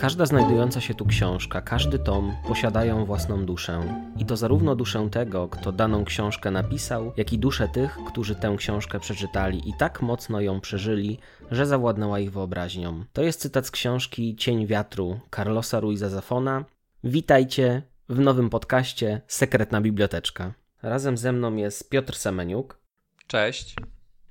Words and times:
Każda 0.00 0.26
znajdująca 0.26 0.80
się 0.80 0.94
tu 0.94 1.06
książka, 1.06 1.60
każdy 1.60 1.98
tom 1.98 2.36
posiadają 2.48 3.04
własną 3.04 3.46
duszę. 3.46 3.80
I 4.18 4.24
to 4.24 4.36
zarówno 4.36 4.76
duszę 4.76 5.08
tego, 5.10 5.48
kto 5.48 5.72
daną 5.72 6.04
książkę 6.04 6.50
napisał, 6.50 7.12
jak 7.16 7.32
i 7.32 7.38
duszę 7.38 7.68
tych, 7.68 7.98
którzy 8.06 8.34
tę 8.34 8.54
książkę 8.58 9.00
przeczytali 9.00 9.68
i 9.68 9.72
tak 9.78 10.02
mocno 10.02 10.40
ją 10.40 10.60
przeżyli, 10.60 11.18
że 11.50 11.66
zawładnęła 11.66 12.20
ich 12.20 12.32
wyobraźnią. 12.32 13.04
To 13.12 13.22
jest 13.22 13.40
cytat 13.40 13.66
z 13.66 13.70
książki 13.70 14.36
Cień 14.36 14.66
wiatru 14.66 15.20
Carlosa 15.36 15.80
Ruiza 15.80 16.08
Zafona. 16.08 16.64
Witajcie 17.04 17.82
w 18.08 18.20
nowym 18.20 18.50
podcaście 18.50 19.20
Sekretna 19.26 19.80
Biblioteczka. 19.80 20.54
Razem 20.82 21.16
ze 21.16 21.32
mną 21.32 21.56
jest 21.56 21.90
Piotr 21.90 22.16
Semeniuk. 22.16 22.80
Cześć. 23.26 23.74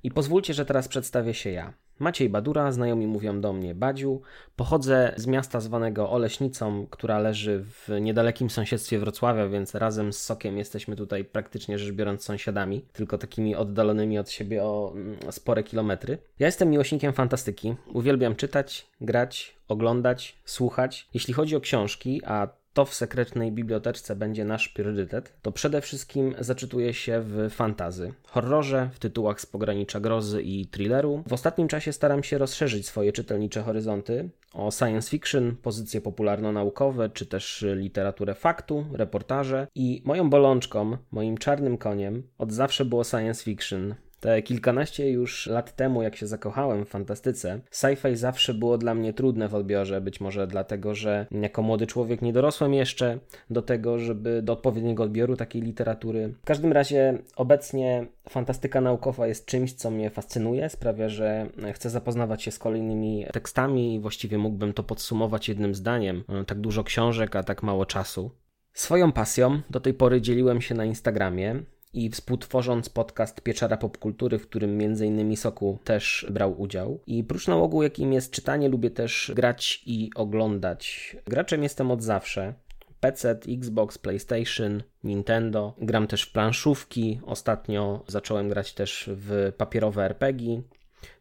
I 0.02 0.10
pozwólcie, 0.10 0.54
że 0.54 0.64
teraz 0.64 0.88
przedstawię 0.88 1.34
się 1.34 1.50
ja. 1.50 1.72
Maciej 2.00 2.28
Badura, 2.28 2.72
znajomi 2.72 3.06
mówią 3.06 3.40
do 3.40 3.52
mnie 3.52 3.74
Badziu. 3.74 4.20
Pochodzę 4.56 5.14
z 5.16 5.26
miasta 5.26 5.60
zwanego 5.60 6.10
Oleśnicą, 6.10 6.86
która 6.90 7.18
leży 7.18 7.64
w 7.64 7.88
niedalekim 8.00 8.50
sąsiedztwie 8.50 8.98
Wrocławia, 8.98 9.48
więc 9.48 9.74
razem 9.74 10.12
z 10.12 10.22
Sokiem 10.22 10.58
jesteśmy 10.58 10.96
tutaj 10.96 11.24
praktycznie 11.24 11.78
rzecz 11.78 11.92
biorąc 11.94 12.24
sąsiadami, 12.24 12.84
tylko 12.92 13.18
takimi 13.18 13.56
oddalonymi 13.56 14.18
od 14.18 14.30
siebie 14.30 14.64
o 14.64 14.92
mm, 14.94 15.16
spore 15.30 15.62
kilometry. 15.62 16.18
Ja 16.38 16.46
jestem 16.46 16.70
miłośnikiem 16.70 17.12
fantastyki. 17.12 17.74
Uwielbiam 17.92 18.36
czytać, 18.36 18.86
grać, 19.00 19.56
oglądać, 19.68 20.38
słuchać. 20.44 21.08
Jeśli 21.14 21.34
chodzi 21.34 21.56
o 21.56 21.60
książki, 21.60 22.20
a 22.24 22.59
to 22.80 22.84
w 22.84 22.94
sekretnej 22.94 23.52
biblioteczce 23.52 24.16
będzie 24.16 24.44
nasz 24.44 24.68
priorytet, 24.68 25.32
to 25.42 25.52
przede 25.52 25.80
wszystkim 25.80 26.34
zaczytuję 26.38 26.94
się 26.94 27.20
w 27.24 27.50
fantazy, 27.50 28.12
horrorze, 28.22 28.90
w 28.92 28.98
tytułach 28.98 29.40
z 29.40 29.46
pogranicza 29.46 30.00
grozy 30.00 30.42
i 30.42 30.66
thrilleru. 30.66 31.22
W 31.26 31.32
ostatnim 31.32 31.68
czasie 31.68 31.92
staram 31.92 32.22
się 32.22 32.38
rozszerzyć 32.38 32.86
swoje 32.86 33.12
czytelnicze 33.12 33.62
horyzonty 33.62 34.30
o 34.52 34.70
science 34.70 35.10
fiction, 35.10 35.56
pozycje 35.56 36.00
popularno-naukowe, 36.00 37.10
czy 37.10 37.26
też 37.26 37.64
literaturę 37.74 38.34
faktu, 38.34 38.86
reportaże. 38.92 39.66
I 39.74 40.02
moją 40.04 40.30
bolączką, 40.30 40.96
moim 41.10 41.38
czarnym 41.38 41.78
koniem 41.78 42.22
od 42.38 42.52
zawsze 42.52 42.84
było 42.84 43.04
science 43.04 43.44
fiction. 43.44 43.94
Te 44.20 44.42
kilkanaście 44.42 45.10
już 45.10 45.46
lat 45.46 45.76
temu, 45.76 46.02
jak 46.02 46.16
się 46.16 46.26
zakochałem 46.26 46.84
w 46.84 46.88
fantastyce, 46.88 47.60
sci-fi 47.70 48.16
zawsze 48.16 48.54
było 48.54 48.78
dla 48.78 48.94
mnie 48.94 49.12
trudne 49.12 49.48
w 49.48 49.54
odbiorze, 49.54 50.00
być 50.00 50.20
może 50.20 50.46
dlatego, 50.46 50.94
że 50.94 51.26
jako 51.30 51.62
młody 51.62 51.86
człowiek 51.86 52.22
nie 52.22 52.32
dorosłem 52.32 52.74
jeszcze 52.74 53.18
do 53.50 53.62
tego, 53.62 53.98
żeby 53.98 54.42
do 54.42 54.52
odpowiedniego 54.52 55.02
odbioru 55.02 55.36
takiej 55.36 55.62
literatury. 55.62 56.34
W 56.42 56.44
każdym 56.44 56.72
razie 56.72 57.18
obecnie 57.36 58.06
fantastyka 58.28 58.80
naukowa 58.80 59.26
jest 59.26 59.46
czymś, 59.46 59.72
co 59.72 59.90
mnie 59.90 60.10
fascynuje, 60.10 60.68
sprawia, 60.68 61.08
że 61.08 61.46
chcę 61.72 61.90
zapoznawać 61.90 62.42
się 62.42 62.50
z 62.50 62.58
kolejnymi 62.58 63.26
tekstami 63.32 63.94
i 63.94 64.00
właściwie 64.00 64.38
mógłbym 64.38 64.72
to 64.72 64.82
podsumować 64.82 65.48
jednym 65.48 65.74
zdaniem. 65.74 66.24
Tak 66.46 66.60
dużo 66.60 66.84
książek, 66.84 67.36
a 67.36 67.42
tak 67.42 67.62
mało 67.62 67.86
czasu. 67.86 68.30
Swoją 68.72 69.12
pasją 69.12 69.60
do 69.70 69.80
tej 69.80 69.94
pory 69.94 70.20
dzieliłem 70.20 70.60
się 70.60 70.74
na 70.74 70.84
Instagramie 70.84 71.62
i 71.92 72.10
współtworząc 72.10 72.88
podcast 72.88 73.40
Pieczara 73.40 73.76
Popkultury, 73.76 74.38
w 74.38 74.48
którym 74.48 74.80
m.in. 74.80 75.36
Soku 75.36 75.78
też 75.84 76.26
brał 76.30 76.60
udział. 76.60 77.00
I 77.06 77.24
prócz 77.24 77.48
nałogu, 77.48 77.82
jakim 77.82 78.12
jest 78.12 78.32
czytanie, 78.32 78.68
lubię 78.68 78.90
też 78.90 79.32
grać 79.34 79.82
i 79.86 80.10
oglądać. 80.14 81.16
Graczem 81.26 81.62
jestem 81.62 81.90
od 81.90 82.02
zawsze. 82.02 82.54
PC, 83.00 83.38
Xbox, 83.48 83.98
PlayStation, 83.98 84.82
Nintendo. 85.04 85.74
Gram 85.80 86.06
też 86.06 86.22
w 86.22 86.32
planszówki. 86.32 87.20
Ostatnio 87.26 88.04
zacząłem 88.06 88.48
grać 88.48 88.72
też 88.72 89.10
w 89.12 89.52
papierowe 89.56 90.04
RPG. 90.04 90.62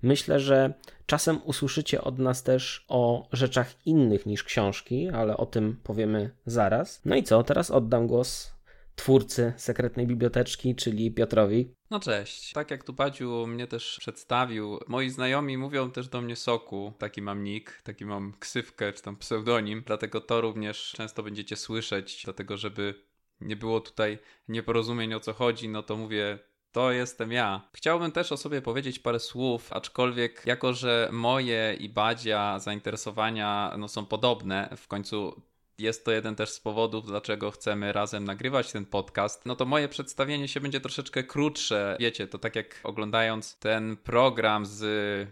Myślę, 0.02 0.40
że 0.40 0.74
czasem 1.06 1.40
usłyszycie 1.46 2.02
od 2.02 2.20
nas 2.20 2.44
też 2.44 2.86
o 2.88 3.28
rzeczach 3.34 3.88
innych 3.88 4.26
niż 4.26 4.44
książki, 4.44 5.10
ale 5.10 5.38
o 5.38 5.46
tym 5.46 5.80
powiemy 5.84 6.32
zaraz. 6.46 7.02
No 7.06 7.16
i 7.16 7.24
co, 7.24 7.44
teraz 7.44 7.72
oddam 7.72 8.08
głos 8.08 8.59
twórcy 9.00 9.54
sekretnej 9.58 10.08
biblioteczki, 10.08 10.76
czyli 10.76 11.12
Piotrowi. 11.12 11.74
No 11.90 12.00
cześć. 12.00 12.54
Tak 12.54 12.72
jak 12.72 12.84
tu 12.84 12.94
Badziu 12.94 13.48
mnie 13.48 13.68
też 13.68 13.98
przedstawił, 14.00 14.80
moi 14.88 15.10
znajomi 15.10 15.58
mówią 15.58 15.92
też 15.92 16.08
do 16.08 16.22
mnie 16.22 16.36
Soku. 16.36 16.94
Taki 16.98 17.22
mam 17.22 17.44
nick, 17.44 17.82
taki 17.82 18.06
mam 18.06 18.34
ksywkę 18.40 18.94
czy 18.94 19.02
tam 19.02 19.16
pseudonim, 19.16 19.84
dlatego 19.86 20.22
to 20.22 20.42
również 20.42 20.94
często 20.98 21.24
będziecie 21.24 21.56
słyszeć, 21.56 22.22
dlatego 22.26 22.58
żeby 22.58 22.96
nie 23.42 23.56
było 23.56 23.80
tutaj 23.80 24.20
nieporozumień 24.48 25.14
o 25.14 25.20
co 25.20 25.34
chodzi, 25.34 25.70
no 25.70 25.84
to 25.84 25.98
mówię 25.98 26.40
to 26.72 26.92
jestem 26.92 27.32
ja. 27.32 27.70
Chciałbym 27.74 28.12
też 28.12 28.32
o 28.32 28.38
sobie 28.38 28.62
powiedzieć 28.62 29.00
parę 29.00 29.20
słów, 29.20 29.74
aczkolwiek 29.74 30.44
jako, 30.46 30.74
że 30.74 31.10
moje 31.12 31.78
i 31.80 31.90
Badzia 31.90 32.60
zainteresowania 32.60 33.76
no, 33.78 33.88
są 33.88 34.06
podobne, 34.06 34.70
w 34.78 34.88
końcu 34.88 35.42
jest 35.80 36.06
to 36.06 36.12
jeden 36.12 36.36
też 36.36 36.50
z 36.50 36.60
powodów, 36.60 37.06
dlaczego 37.06 37.52
chcemy 37.52 37.94
razem 37.94 38.24
nagrywać 38.26 38.72
ten 38.72 38.86
podcast. 38.86 39.46
No 39.46 39.56
to 39.56 39.66
moje 39.66 39.88
przedstawienie 39.88 40.48
się 40.48 40.60
będzie 40.62 40.82
troszeczkę 40.82 41.24
krótsze. 41.24 41.98
Wiecie, 42.00 42.28
to 42.28 42.38
tak 42.38 42.56
jak 42.56 42.80
oglądając 42.84 43.60
ten 43.60 43.98
program 43.98 44.66
z 44.66 45.30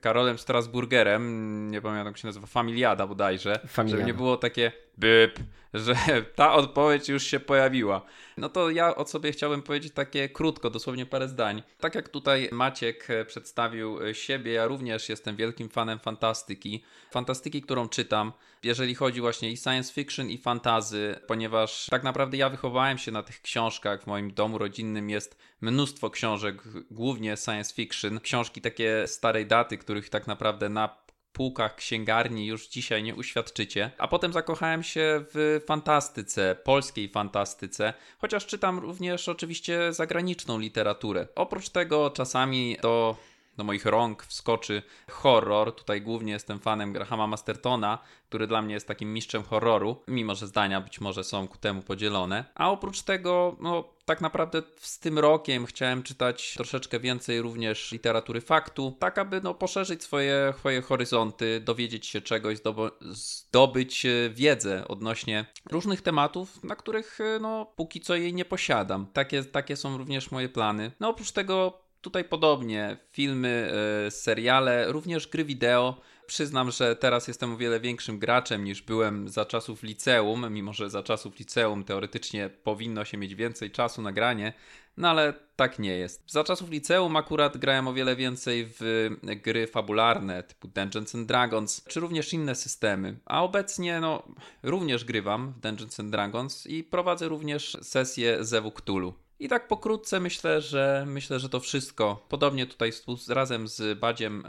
Karolem 0.00 0.38
Strasburgerem, 0.38 1.70
nie 1.70 1.80
pamiętam 1.80 2.06
jak 2.06 2.18
się 2.18 2.28
nazywa, 2.28 2.46
Familiada 2.46 3.06
bodajże, 3.06 3.60
Familiada. 3.66 3.98
żeby 3.98 4.06
nie 4.06 4.14
było 4.14 4.36
takie 4.36 4.72
byp, 4.98 5.38
że 5.74 5.94
ta 6.36 6.52
odpowiedź 6.52 7.08
już 7.08 7.22
się 7.22 7.40
pojawiła. 7.40 8.02
No 8.36 8.48
to 8.48 8.70
ja 8.70 8.94
o 8.94 9.06
sobie 9.06 9.32
chciałbym 9.32 9.62
powiedzieć 9.62 9.92
takie 9.92 10.28
krótko, 10.28 10.70
dosłownie 10.70 11.06
parę 11.06 11.28
zdań. 11.28 11.62
Tak 11.80 11.94
jak 11.94 12.08
tutaj 12.08 12.48
Maciek 12.52 13.08
przedstawił 13.26 13.98
siebie, 14.12 14.52
ja 14.52 14.66
również 14.66 15.08
jestem 15.08 15.36
wielkim 15.36 15.68
fanem 15.68 15.98
fantastyki. 15.98 16.84
Fantastyki, 17.10 17.62
którą 17.62 17.88
czytam, 17.88 18.32
jeżeli 18.62 18.94
chodzi 18.94 19.20
właśnie 19.20 19.50
i 19.50 19.56
science 19.56 19.92
fiction 19.92 20.30
i 20.30 20.38
fantazy, 20.38 21.20
ponieważ 21.26 21.86
tak 21.90 22.02
naprawdę 22.02 22.36
ja 22.36 22.50
wychowałem 22.50 22.98
się 22.98 23.12
na 23.12 23.22
tych 23.22 23.42
książkach. 23.42 24.02
W 24.02 24.06
moim 24.06 24.34
domu 24.34 24.58
rodzinnym 24.58 25.10
jest 25.10 25.38
mnóstwo 25.60 26.10
książek, 26.10 26.62
głównie 26.90 27.36
science 27.36 27.74
fiction. 27.74 28.20
Książki 28.20 28.60
takie 28.60 29.04
starej 29.06 29.46
daty, 29.46 29.78
których 29.78 30.08
tak 30.08 30.26
naprawdę 30.26 30.68
na 30.68 31.07
półkach 31.32 31.76
księgarni 31.76 32.46
już 32.46 32.68
dzisiaj 32.68 33.02
nie 33.02 33.14
uświadczycie. 33.14 33.90
A 33.98 34.08
potem 34.08 34.32
zakochałem 34.32 34.82
się 34.82 35.24
w 35.34 35.60
fantastyce, 35.66 36.56
polskiej 36.64 37.08
fantastyce, 37.08 37.94
chociaż 38.18 38.46
czytam 38.46 38.78
również 38.78 39.28
oczywiście 39.28 39.92
zagraniczną 39.92 40.58
literaturę. 40.58 41.26
Oprócz 41.34 41.68
tego 41.68 42.10
czasami 42.10 42.76
do 42.82 43.16
do 43.58 43.64
moich 43.64 43.86
rąk 43.86 44.22
wskoczy 44.22 44.82
horror. 45.10 45.74
Tutaj 45.74 46.02
głównie 46.02 46.32
jestem 46.32 46.58
fanem 46.58 46.92
Grahama 46.92 47.26
Mastertona, 47.26 47.98
który 48.28 48.46
dla 48.46 48.62
mnie 48.62 48.74
jest 48.74 48.88
takim 48.88 49.12
mistrzem 49.12 49.42
horroru, 49.42 49.96
mimo 50.08 50.34
że 50.34 50.46
zdania 50.46 50.80
być 50.80 51.00
może 51.00 51.24
są 51.24 51.48
ku 51.48 51.58
temu 51.58 51.82
podzielone. 51.82 52.44
A 52.54 52.70
oprócz 52.70 53.02
tego, 53.02 53.56
no 53.60 53.84
tak 54.08 54.20
naprawdę 54.20 54.62
z 54.76 54.98
tym 54.98 55.18
rokiem 55.18 55.66
chciałem 55.66 56.02
czytać 56.02 56.54
troszeczkę 56.54 57.00
więcej 57.00 57.42
również 57.42 57.92
literatury 57.92 58.40
faktu, 58.40 58.96
tak 58.98 59.18
aby 59.18 59.40
no, 59.40 59.54
poszerzyć 59.54 60.02
swoje, 60.02 60.54
swoje 60.58 60.82
horyzonty, 60.82 61.60
dowiedzieć 61.60 62.06
się 62.06 62.20
czegoś, 62.20 62.58
zdobyć 63.00 64.06
e, 64.06 64.30
wiedzę 64.30 64.88
odnośnie 64.88 65.46
różnych 65.70 66.02
tematów, 66.02 66.64
na 66.64 66.76
których 66.76 67.20
e, 67.20 67.38
no, 67.38 67.66
póki 67.76 68.00
co 68.00 68.16
jej 68.16 68.34
nie 68.34 68.44
posiadam. 68.44 69.06
Takie, 69.12 69.44
takie 69.44 69.76
są 69.76 69.98
również 69.98 70.30
moje 70.30 70.48
plany. 70.48 70.92
No 71.00 71.08
oprócz 71.08 71.32
tego 71.32 71.88
Tutaj 72.00 72.24
podobnie, 72.24 72.96
filmy, 73.10 73.72
e, 74.06 74.10
seriale, 74.10 74.92
również 74.92 75.26
gry 75.26 75.44
wideo. 75.44 76.00
Przyznam, 76.28 76.70
że 76.70 76.96
teraz 76.96 77.28
jestem 77.28 77.52
o 77.52 77.56
wiele 77.56 77.80
większym 77.80 78.18
graczem 78.18 78.64
niż 78.64 78.82
byłem 78.82 79.28
za 79.28 79.44
czasów 79.44 79.82
liceum, 79.82 80.52
mimo 80.52 80.72
że 80.72 80.90
za 80.90 81.02
czasów 81.02 81.38
liceum 81.38 81.84
teoretycznie 81.84 82.50
powinno 82.50 83.04
się 83.04 83.18
mieć 83.18 83.34
więcej 83.34 83.70
czasu 83.70 84.02
na 84.02 84.12
granie, 84.12 84.52
no 84.96 85.08
ale 85.08 85.34
tak 85.56 85.78
nie 85.78 85.96
jest. 85.96 86.22
Za 86.26 86.44
czasów 86.44 86.70
liceum 86.70 87.16
akurat 87.16 87.56
grałem 87.56 87.88
o 87.88 87.94
wiele 87.94 88.16
więcej 88.16 88.66
w 88.80 89.10
gry 89.22 89.66
fabularne 89.66 90.42
typu 90.42 90.68
Dungeons 90.68 91.14
and 91.14 91.28
Dragons, 91.28 91.84
czy 91.84 92.00
również 92.00 92.32
inne 92.32 92.54
systemy. 92.54 93.18
A 93.24 93.42
obecnie 93.42 94.00
no 94.00 94.22
również 94.62 95.04
grywam 95.04 95.52
w 95.52 95.60
Dungeons 95.60 96.00
and 96.00 96.10
Dragons 96.10 96.66
i 96.66 96.84
prowadzę 96.84 97.28
również 97.28 97.76
sesję 97.82 98.44
Zewu 98.44 98.70
Cthulhu. 98.72 99.14
I 99.40 99.48
tak 99.48 99.68
pokrótce 99.68 100.20
myślę, 100.20 100.60
że 100.60 101.04
myślę, 101.06 101.40
że 101.40 101.48
to 101.48 101.60
wszystko. 101.60 102.26
Podobnie 102.28 102.66
tutaj 102.66 102.92
razem 103.28 103.68
z 103.68 103.98
Badziem 103.98 104.44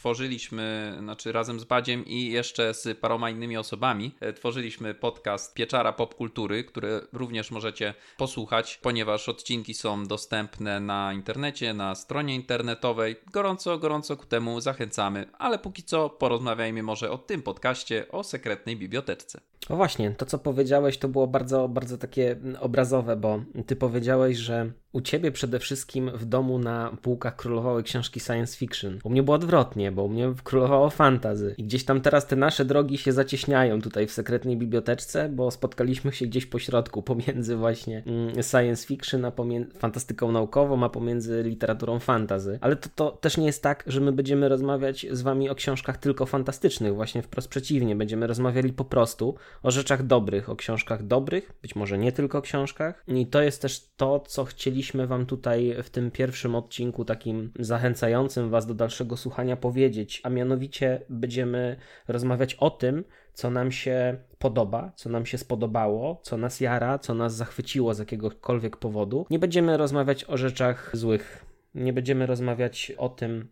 tworzyliśmy, 0.00 0.96
znaczy 0.98 1.32
razem 1.32 1.60
z 1.60 1.64
Badziem 1.64 2.04
i 2.06 2.26
jeszcze 2.26 2.74
z 2.74 2.98
paroma 2.98 3.30
innymi 3.30 3.56
osobami, 3.56 4.14
e, 4.20 4.32
tworzyliśmy 4.32 4.94
podcast 4.94 5.54
Pieczara 5.54 5.92
Popkultury, 5.92 6.64
który 6.64 7.00
również 7.12 7.50
możecie 7.50 7.94
posłuchać, 8.16 8.78
ponieważ 8.82 9.28
odcinki 9.28 9.74
są 9.74 10.06
dostępne 10.06 10.80
na 10.80 11.12
internecie, 11.12 11.74
na 11.74 11.94
stronie 11.94 12.34
internetowej. 12.34 13.16
Gorąco, 13.32 13.78
gorąco 13.78 14.16
ku 14.16 14.26
temu 14.26 14.60
zachęcamy, 14.60 15.26
ale 15.38 15.58
póki 15.58 15.82
co 15.82 16.10
porozmawiajmy 16.10 16.82
może 16.82 17.10
o 17.10 17.18
tym 17.18 17.42
podcaście, 17.42 18.08
o 18.08 18.24
sekretnej 18.24 18.76
biblioteczce. 18.76 19.40
O 19.68 19.76
właśnie, 19.76 20.10
to 20.10 20.26
co 20.26 20.38
powiedziałeś 20.38 20.98
to 20.98 21.08
było 21.08 21.26
bardzo, 21.26 21.68
bardzo 21.68 21.98
takie 21.98 22.36
obrazowe, 22.60 23.16
bo 23.16 23.40
ty 23.66 23.76
powiedziałeś, 23.76 24.36
że 24.36 24.72
u 24.92 25.00
ciebie 25.00 25.32
przede 25.32 25.58
wszystkim 25.58 26.10
w 26.14 26.24
domu 26.24 26.58
na 26.58 26.96
półkach 27.02 27.36
królowały 27.36 27.82
książki 27.82 28.20
science 28.20 28.56
fiction. 28.56 28.98
U 29.04 29.10
mnie 29.10 29.22
było 29.22 29.34
odwrotnie, 29.34 29.92
bo 29.92 30.04
u 30.04 30.08
mnie 30.08 30.32
królowało 30.44 30.90
fantazy. 30.90 31.54
I 31.58 31.64
gdzieś 31.64 31.84
tam 31.84 32.00
teraz 32.00 32.26
te 32.26 32.36
nasze 32.36 32.64
drogi 32.64 32.98
się 32.98 33.12
zacieśniają 33.12 33.82
tutaj 33.82 34.06
w 34.06 34.12
sekretnej 34.12 34.56
biblioteczce, 34.56 35.28
bo 35.28 35.50
spotkaliśmy 35.50 36.12
się 36.12 36.26
gdzieś 36.26 36.46
po 36.46 36.58
środku 36.58 37.02
pomiędzy 37.10 37.56
właśnie 37.56 38.02
mm, 38.06 38.42
science 38.42 38.86
fiction, 38.86 39.24
a 39.24 39.30
pomiędzy 39.30 39.70
fantastyką 39.78 40.32
naukową, 40.32 40.84
a 40.84 40.88
pomiędzy 40.88 41.42
literaturą 41.42 41.98
fantazy. 41.98 42.58
Ale 42.60 42.76
to, 42.76 42.88
to 42.94 43.10
też 43.10 43.36
nie 43.36 43.46
jest 43.46 43.62
tak, 43.62 43.84
że 43.86 44.00
my 44.00 44.12
będziemy 44.12 44.48
rozmawiać 44.48 45.06
z 45.10 45.22
wami 45.22 45.50
o 45.50 45.54
książkach 45.54 45.96
tylko 45.96 46.26
fantastycznych, 46.26 46.94
właśnie 46.94 47.22
wprost 47.22 47.48
przeciwnie. 47.48 47.96
Będziemy 47.96 48.26
rozmawiali 48.26 48.72
po 48.72 48.84
prostu 48.84 49.34
o 49.62 49.70
rzeczach 49.70 50.06
dobrych, 50.06 50.50
o 50.50 50.56
książkach 50.56 51.06
dobrych, 51.06 51.52
być 51.62 51.76
może 51.76 51.98
nie 51.98 52.12
tylko 52.12 52.38
o 52.38 52.42
książkach. 52.42 53.04
I 53.08 53.26
to 53.26 53.42
jest 53.42 53.62
też 53.62 53.90
to, 53.96 54.20
co 54.20 54.44
chcieliśmy 54.80 55.06
wam 55.06 55.26
tutaj 55.26 55.76
w 55.82 55.90
tym 55.90 56.10
pierwszym 56.10 56.54
odcinku, 56.54 57.04
takim 57.04 57.52
zachęcającym 57.58 58.50
was 58.50 58.66
do 58.66 58.74
dalszego 58.74 59.16
słuchania, 59.16 59.56
powiedzieć, 59.56 60.20
a 60.24 60.30
mianowicie 60.30 61.00
będziemy 61.08 61.76
rozmawiać 62.08 62.54
o 62.54 62.70
tym, 62.70 63.04
co 63.34 63.50
nam 63.50 63.72
się 63.72 64.16
podoba, 64.38 64.92
co 64.96 65.10
nam 65.10 65.26
się 65.26 65.38
spodobało, 65.38 66.20
co 66.22 66.36
nas 66.36 66.60
jara, 66.60 66.98
co 66.98 67.14
nas 67.14 67.34
zachwyciło 67.34 67.94
z 67.94 67.98
jakiegokolwiek 67.98 68.76
powodu. 68.76 69.26
Nie 69.30 69.38
będziemy 69.38 69.76
rozmawiać 69.76 70.24
o 70.24 70.36
rzeczach 70.36 70.90
złych. 70.92 71.44
Nie 71.74 71.92
będziemy 71.92 72.26
rozmawiać 72.26 72.92
o 72.98 73.08
tym, 73.08 73.48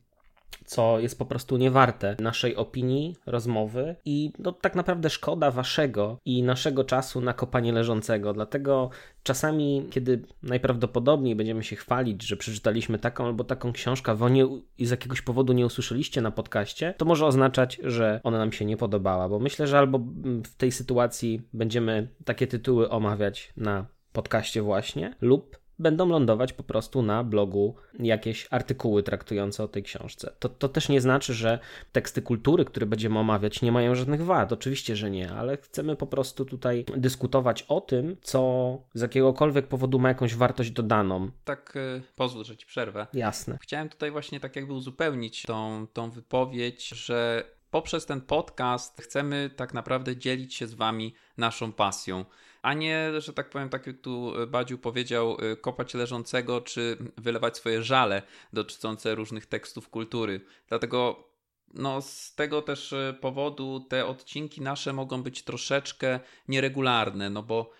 co 0.64 1.00
jest 1.00 1.18
po 1.18 1.26
prostu 1.26 1.56
niewarte 1.56 2.16
naszej 2.20 2.56
opinii, 2.56 3.16
rozmowy 3.26 3.96
i 4.04 4.32
no, 4.38 4.52
tak 4.52 4.74
naprawdę 4.74 5.10
szkoda 5.10 5.50
waszego 5.50 6.18
i 6.24 6.42
naszego 6.42 6.84
czasu 6.84 7.20
na 7.20 7.32
kopanie 7.32 7.72
leżącego. 7.72 8.32
Dlatego 8.32 8.90
czasami, 9.22 9.86
kiedy 9.90 10.22
najprawdopodobniej 10.42 11.36
będziemy 11.36 11.64
się 11.64 11.76
chwalić, 11.76 12.22
że 12.22 12.36
przeczytaliśmy 12.36 12.98
taką 12.98 13.26
albo 13.26 13.44
taką 13.44 13.72
książkę, 13.72 14.16
a 14.20 14.28
nie, 14.28 14.46
i 14.78 14.86
z 14.86 14.90
jakiegoś 14.90 15.22
powodu 15.22 15.52
nie 15.52 15.66
usłyszeliście 15.66 16.20
na 16.20 16.30
podcaście, 16.30 16.94
to 16.96 17.04
może 17.04 17.26
oznaczać, 17.26 17.80
że 17.84 18.20
ona 18.24 18.38
nam 18.38 18.52
się 18.52 18.64
nie 18.64 18.76
podobała, 18.76 19.28
bo 19.28 19.38
myślę, 19.38 19.66
że 19.66 19.78
albo 19.78 19.98
w 20.44 20.56
tej 20.56 20.72
sytuacji 20.72 21.42
będziemy 21.52 22.08
takie 22.24 22.46
tytuły 22.46 22.90
omawiać 22.90 23.52
na 23.56 23.86
podcaście 24.12 24.62
właśnie, 24.62 25.14
lub 25.20 25.67
będą 25.78 26.08
lądować 26.08 26.52
po 26.52 26.62
prostu 26.62 27.02
na 27.02 27.24
blogu 27.24 27.74
jakieś 27.98 28.48
artykuły 28.50 29.02
traktujące 29.02 29.64
o 29.64 29.68
tej 29.68 29.82
książce. 29.82 30.32
To, 30.38 30.48
to 30.48 30.68
też 30.68 30.88
nie 30.88 31.00
znaczy, 31.00 31.34
że 31.34 31.58
teksty 31.92 32.22
kultury, 32.22 32.64
które 32.64 32.86
będziemy 32.86 33.18
omawiać, 33.18 33.62
nie 33.62 33.72
mają 33.72 33.94
żadnych 33.94 34.24
wad. 34.24 34.52
Oczywiście, 34.52 34.96
że 34.96 35.10
nie, 35.10 35.32
ale 35.32 35.56
chcemy 35.56 35.96
po 35.96 36.06
prostu 36.06 36.44
tutaj 36.44 36.84
dyskutować 36.96 37.62
o 37.62 37.80
tym, 37.80 38.16
co 38.22 38.78
z 38.94 39.00
jakiegokolwiek 39.00 39.66
powodu 39.66 39.98
ma 39.98 40.08
jakąś 40.08 40.34
wartość 40.34 40.70
dodaną. 40.70 41.30
Tak, 41.44 41.76
y, 41.76 42.02
pozwól, 42.16 42.44
że 42.44 42.56
ci 42.56 42.66
przerwę. 42.66 43.06
Jasne. 43.12 43.58
Chciałem 43.62 43.88
tutaj 43.88 44.10
właśnie 44.10 44.40
tak 44.40 44.56
jakby 44.56 44.72
uzupełnić 44.72 45.42
tą, 45.42 45.86
tą 45.92 46.10
wypowiedź, 46.10 46.88
że 46.88 47.44
poprzez 47.70 48.06
ten 48.06 48.20
podcast 48.20 49.02
chcemy 49.02 49.50
tak 49.56 49.74
naprawdę 49.74 50.16
dzielić 50.16 50.54
się 50.54 50.66
z 50.66 50.74
wami 50.74 51.14
naszą 51.36 51.72
pasją 51.72 52.24
a 52.62 52.74
nie, 52.74 53.20
że 53.20 53.32
tak 53.32 53.50
powiem, 53.50 53.68
tak 53.68 53.86
jak 53.86 54.00
tu 54.00 54.32
Badziu 54.48 54.78
powiedział, 54.78 55.36
y, 55.52 55.56
kopać 55.56 55.94
leżącego, 55.94 56.60
czy 56.60 56.96
wylewać 57.16 57.56
swoje 57.56 57.82
żale 57.82 58.22
dotyczące 58.52 59.14
różnych 59.14 59.46
tekstów 59.46 59.88
kultury. 59.88 60.40
Dlatego 60.68 61.28
no, 61.74 62.02
z 62.02 62.34
tego 62.34 62.62
też 62.62 62.92
y, 62.92 63.16
powodu 63.20 63.86
te 63.88 64.06
odcinki 64.06 64.60
nasze 64.60 64.92
mogą 64.92 65.22
być 65.22 65.42
troszeczkę 65.42 66.20
nieregularne, 66.48 67.30
no 67.30 67.42
bo 67.42 67.70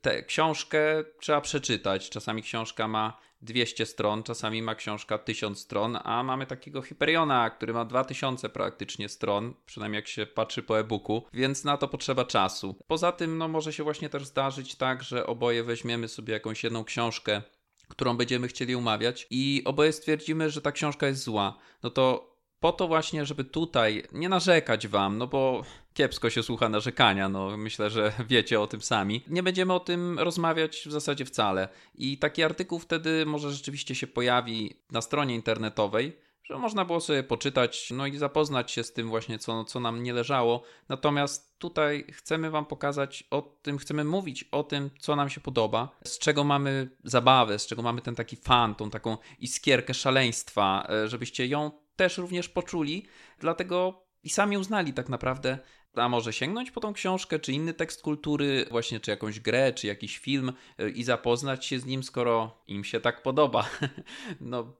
tę 0.00 0.22
książkę 0.22 1.04
trzeba 1.20 1.40
przeczytać. 1.40 2.10
Czasami 2.10 2.42
książka 2.42 2.88
ma 2.88 3.18
200 3.44 3.86
stron, 3.86 4.22
czasami 4.22 4.62
ma 4.62 4.74
książka 4.74 5.18
1000 5.18 5.58
stron, 5.58 5.98
a 6.04 6.22
mamy 6.22 6.46
takiego 6.46 6.82
Hyperiona, 6.82 7.50
który 7.50 7.72
ma 7.72 7.84
2000 7.84 8.48
praktycznie 8.48 9.08
stron, 9.08 9.54
przynajmniej 9.66 9.98
jak 9.98 10.08
się 10.08 10.26
patrzy 10.26 10.62
po 10.62 10.78
e-booku, 10.78 11.22
więc 11.32 11.64
na 11.64 11.76
to 11.76 11.88
potrzeba 11.88 12.24
czasu. 12.24 12.76
Poza 12.86 13.12
tym, 13.12 13.38
no 13.38 13.48
może 13.48 13.72
się 13.72 13.82
właśnie 13.82 14.08
też 14.08 14.24
zdarzyć 14.24 14.74
tak, 14.74 15.02
że 15.02 15.26
oboje 15.26 15.64
weźmiemy 15.64 16.08
sobie 16.08 16.32
jakąś 16.32 16.64
jedną 16.64 16.84
książkę, 16.84 17.42
którą 17.88 18.16
będziemy 18.16 18.48
chcieli 18.48 18.76
umawiać 18.76 19.26
i 19.30 19.62
oboje 19.64 19.92
stwierdzimy, 19.92 20.50
że 20.50 20.60
ta 20.60 20.72
książka 20.72 21.06
jest 21.06 21.22
zła. 21.22 21.58
No 21.82 21.90
to 21.90 22.33
po 22.64 22.72
to 22.72 22.88
właśnie, 22.88 23.26
żeby 23.26 23.44
tutaj 23.44 24.02
nie 24.12 24.28
narzekać 24.28 24.88
wam, 24.88 25.18
no 25.18 25.26
bo 25.26 25.62
kiepsko 25.94 26.30
się 26.30 26.42
słucha 26.42 26.68
narzekania, 26.68 27.28
no 27.28 27.56
myślę, 27.56 27.90
że 27.90 28.12
wiecie 28.28 28.60
o 28.60 28.66
tym 28.66 28.82
sami. 28.82 29.22
Nie 29.28 29.42
będziemy 29.42 29.72
o 29.72 29.80
tym 29.80 30.18
rozmawiać 30.18 30.82
w 30.86 30.92
zasadzie 30.92 31.24
wcale. 31.24 31.68
I 31.94 32.18
taki 32.18 32.42
artykuł 32.42 32.78
wtedy 32.78 33.26
może 33.26 33.52
rzeczywiście 33.52 33.94
się 33.94 34.06
pojawi 34.06 34.76
na 34.92 35.00
stronie 35.00 35.34
internetowej, 35.34 36.16
że 36.44 36.58
można 36.58 36.84
było 36.84 37.00
sobie 37.00 37.22
poczytać, 37.22 37.90
no 37.90 38.06
i 38.06 38.16
zapoznać 38.16 38.70
się 38.70 38.84
z 38.84 38.92
tym 38.92 39.08
właśnie, 39.08 39.38
co, 39.38 39.64
co 39.64 39.80
nam 39.80 40.02
nie 40.02 40.12
leżało. 40.12 40.62
Natomiast 40.88 41.58
tutaj 41.58 42.04
chcemy 42.12 42.50
Wam 42.50 42.66
pokazać 42.66 43.24
o 43.30 43.42
tym, 43.62 43.78
chcemy 43.78 44.04
mówić 44.04 44.44
o 44.44 44.62
tym, 44.62 44.90
co 44.98 45.16
nam 45.16 45.30
się 45.30 45.40
podoba, 45.40 45.88
z 46.04 46.18
czego 46.18 46.44
mamy 46.44 46.90
zabawę, 47.04 47.58
z 47.58 47.66
czego 47.66 47.82
mamy 47.82 48.00
ten 48.00 48.14
taki 48.14 48.36
fan, 48.36 48.74
tą 48.74 48.90
taką 48.90 49.16
iskierkę 49.38 49.94
szaleństwa, 49.94 50.86
e, 50.90 51.08
żebyście 51.08 51.46
ją 51.46 51.83
też 51.96 52.18
również 52.18 52.48
poczuli, 52.48 53.06
dlatego 53.38 54.04
i 54.22 54.30
sami 54.30 54.58
uznali 54.58 54.92
tak 54.92 55.08
naprawdę, 55.08 55.58
a 55.94 56.08
może 56.08 56.32
sięgnąć 56.32 56.70
po 56.70 56.80
tą 56.80 56.92
książkę, 56.92 57.38
czy 57.38 57.52
inny 57.52 57.74
tekst 57.74 58.02
kultury, 58.02 58.66
właśnie 58.70 59.00
czy 59.00 59.10
jakąś 59.10 59.40
grę, 59.40 59.72
czy 59.72 59.86
jakiś 59.86 60.18
film 60.18 60.52
y, 60.80 60.90
i 60.90 61.04
zapoznać 61.04 61.66
się 61.66 61.78
z 61.78 61.86
nim, 61.86 62.02
skoro 62.02 62.62
im 62.66 62.84
się 62.84 63.00
tak 63.00 63.22
podoba. 63.22 63.70
no. 64.40 64.76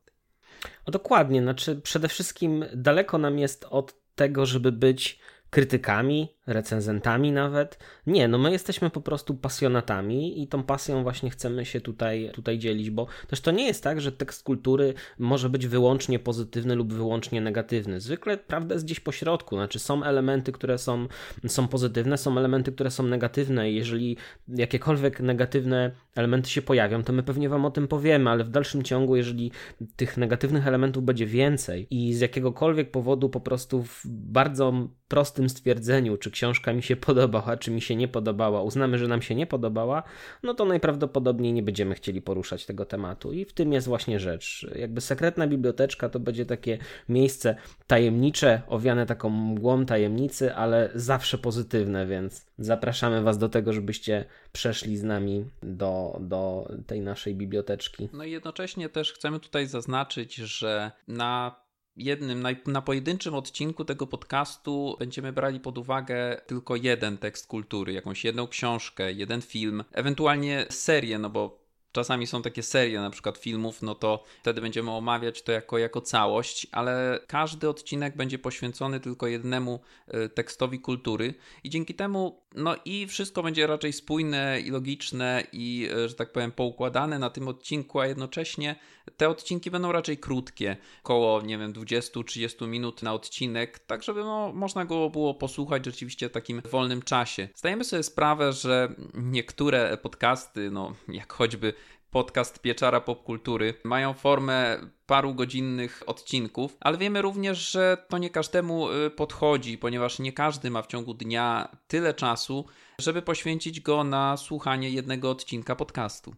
no 0.86 0.90
dokładnie, 0.92 1.42
znaczy 1.42 1.80
przede 1.80 2.08
wszystkim 2.08 2.64
daleko 2.74 3.18
nam 3.18 3.38
jest 3.38 3.66
od 3.70 3.94
tego, 4.14 4.46
żeby 4.46 4.72
być 4.72 5.18
krytykami, 5.50 6.33
recenzentami 6.46 7.32
nawet. 7.32 7.78
Nie, 8.06 8.28
no 8.28 8.38
my 8.38 8.52
jesteśmy 8.52 8.90
po 8.90 9.00
prostu 9.00 9.34
pasjonatami 9.34 10.42
i 10.42 10.48
tą 10.48 10.62
pasją 10.62 11.02
właśnie 11.02 11.30
chcemy 11.30 11.64
się 11.64 11.80
tutaj, 11.80 12.30
tutaj 12.34 12.58
dzielić, 12.58 12.90
bo 12.90 13.06
też 13.26 13.40
to 13.40 13.50
nie 13.50 13.66
jest 13.66 13.84
tak, 13.84 14.00
że 14.00 14.12
tekst 14.12 14.42
kultury 14.42 14.94
może 15.18 15.50
być 15.50 15.66
wyłącznie 15.66 16.18
pozytywny 16.18 16.74
lub 16.74 16.92
wyłącznie 16.92 17.40
negatywny. 17.40 18.00
Zwykle 18.00 18.38
prawda 18.38 18.74
jest 18.74 18.84
gdzieś 18.84 19.00
po 19.00 19.12
środku, 19.12 19.56
znaczy 19.56 19.78
są 19.78 20.04
elementy, 20.04 20.52
które 20.52 20.78
są, 20.78 21.06
są 21.46 21.68
pozytywne, 21.68 22.18
są 22.18 22.38
elementy, 22.38 22.72
które 22.72 22.90
są 22.90 23.02
negatywne 23.02 23.70
i 23.70 23.74
jeżeli 23.74 24.16
jakiekolwiek 24.48 25.20
negatywne 25.20 25.90
elementy 26.14 26.50
się 26.50 26.62
pojawią, 26.62 27.04
to 27.04 27.12
my 27.12 27.22
pewnie 27.22 27.48
wam 27.48 27.64
o 27.64 27.70
tym 27.70 27.88
powiemy, 27.88 28.30
ale 28.30 28.44
w 28.44 28.50
dalszym 28.50 28.82
ciągu, 28.82 29.16
jeżeli 29.16 29.52
tych 29.96 30.16
negatywnych 30.16 30.66
elementów 30.66 31.04
będzie 31.04 31.26
więcej 31.26 31.86
i 31.90 32.14
z 32.14 32.20
jakiegokolwiek 32.20 32.90
powodu 32.90 33.28
po 33.28 33.40
prostu 33.40 33.82
w 33.82 34.02
bardzo 34.06 34.88
prostym 35.08 35.48
stwierdzeniu, 35.48 36.16
czy 36.16 36.30
książka 36.34 36.72
mi 36.72 36.82
się 36.82 36.96
podobała, 37.08 37.56
czy 37.56 37.70
mi 37.70 37.80
się 37.80 37.96
nie 37.96 38.08
podobała, 38.08 38.62
uznamy, 38.62 38.98
że 38.98 39.08
nam 39.08 39.22
się 39.22 39.34
nie 39.34 39.46
podobała, 39.46 40.02
no 40.42 40.54
to 40.54 40.64
najprawdopodobniej 40.64 41.52
nie 41.52 41.62
będziemy 41.62 41.94
chcieli 41.94 42.22
poruszać 42.22 42.66
tego 42.66 42.84
tematu. 42.84 43.32
I 43.32 43.44
w 43.44 43.52
tym 43.52 43.72
jest 43.72 43.86
właśnie 43.86 44.20
rzecz. 44.20 44.66
Jakby 44.76 45.00
sekretna 45.00 45.46
biblioteczka 45.46 46.08
to 46.08 46.20
będzie 46.20 46.46
takie 46.46 46.78
miejsce 47.08 47.56
tajemnicze, 47.86 48.62
owiane 48.68 49.06
taką 49.06 49.30
mgłą 49.30 49.86
tajemnicy, 49.86 50.54
ale 50.54 50.90
zawsze 50.94 51.38
pozytywne, 51.38 52.06
więc 52.06 52.46
zapraszamy 52.58 53.22
Was 53.22 53.38
do 53.38 53.48
tego, 53.48 53.72
żebyście 53.72 54.24
przeszli 54.52 54.96
z 54.96 55.02
nami 55.02 55.44
do, 55.62 56.18
do 56.20 56.68
tej 56.86 57.00
naszej 57.00 57.34
biblioteczki. 57.34 58.08
No 58.12 58.24
i 58.24 58.30
jednocześnie 58.30 58.88
też 58.88 59.12
chcemy 59.12 59.40
tutaj 59.40 59.66
zaznaczyć, 59.66 60.34
że 60.34 60.92
na 61.08 61.63
jednym, 61.96 62.42
na, 62.42 62.48
na 62.66 62.82
pojedynczym 62.82 63.34
odcinku 63.34 63.84
tego 63.84 64.06
podcastu 64.06 64.96
będziemy 64.98 65.32
brali 65.32 65.60
pod 65.60 65.78
uwagę 65.78 66.40
tylko 66.46 66.76
jeden 66.76 67.18
tekst 67.18 67.46
kultury, 67.46 67.92
jakąś 67.92 68.24
jedną 68.24 68.46
książkę, 68.46 69.12
jeden 69.12 69.42
film, 69.42 69.84
ewentualnie 69.92 70.66
serię, 70.70 71.18
no 71.18 71.30
bo 71.30 71.63
czasami 71.94 72.26
są 72.26 72.42
takie 72.42 72.62
serie 72.62 73.00
na 73.00 73.10
przykład 73.10 73.38
filmów, 73.38 73.82
no 73.82 73.94
to 73.94 74.24
wtedy 74.40 74.60
będziemy 74.60 74.90
omawiać 74.90 75.42
to 75.42 75.52
jako, 75.52 75.78
jako 75.78 76.00
całość, 76.00 76.66
ale 76.72 77.20
każdy 77.26 77.68
odcinek 77.68 78.16
będzie 78.16 78.38
poświęcony 78.38 79.00
tylko 79.00 79.26
jednemu 79.26 79.80
y, 80.14 80.28
tekstowi 80.28 80.80
kultury 80.80 81.34
i 81.64 81.70
dzięki 81.70 81.94
temu 81.94 82.44
no 82.54 82.76
i 82.84 83.06
wszystko 83.06 83.42
będzie 83.42 83.66
raczej 83.66 83.92
spójne 83.92 84.60
i 84.60 84.70
logiczne 84.70 85.44
i, 85.52 85.88
y, 86.04 86.08
że 86.08 86.14
tak 86.14 86.32
powiem, 86.32 86.52
poukładane 86.52 87.18
na 87.18 87.30
tym 87.30 87.48
odcinku, 87.48 88.00
a 88.00 88.06
jednocześnie 88.06 88.76
te 89.16 89.28
odcinki 89.28 89.70
będą 89.70 89.92
raczej 89.92 90.18
krótkie, 90.18 90.76
około, 91.02 91.42
nie 91.42 91.58
wiem, 91.58 91.72
20-30 91.72 92.68
minut 92.68 93.02
na 93.02 93.12
odcinek, 93.12 93.78
tak 93.78 94.02
żeby 94.02 94.20
no, 94.20 94.52
można 94.52 94.84
go 94.84 95.10
było 95.10 95.34
posłuchać 95.34 95.84
rzeczywiście 95.84 96.28
w 96.28 96.32
takim 96.32 96.62
wolnym 96.70 97.02
czasie. 97.02 97.48
Zdajemy 97.54 97.84
sobie 97.84 98.02
sprawę, 98.02 98.52
że 98.52 98.94
niektóre 99.14 99.96
podcasty, 99.96 100.70
no 100.70 100.94
jak 101.08 101.32
choćby 101.32 101.72
podcast 102.14 102.58
Pieczara 102.58 103.00
Popkultury. 103.00 103.74
Mają 103.84 104.14
formę 104.14 104.78
paru 105.06 105.34
godzinnych 105.34 106.02
odcinków, 106.06 106.76
ale 106.80 106.98
wiemy 106.98 107.22
również, 107.22 107.70
że 107.70 107.96
to 108.08 108.18
nie 108.18 108.30
każdemu 108.30 108.90
y, 108.90 109.10
podchodzi, 109.10 109.78
ponieważ 109.78 110.18
nie 110.18 110.32
każdy 110.32 110.70
ma 110.70 110.82
w 110.82 110.86
ciągu 110.86 111.14
dnia 111.14 111.68
tyle 111.88 112.14
czasu, 112.14 112.66
żeby 112.98 113.22
poświęcić 113.22 113.80
go 113.80 114.04
na 114.04 114.36
słuchanie 114.36 114.90
jednego 114.90 115.30
odcinka 115.30 115.76
podcastu. 115.76 116.34